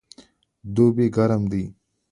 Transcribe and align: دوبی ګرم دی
دوبی 0.75 1.07
ګرم 1.15 1.43
دی 1.51 1.63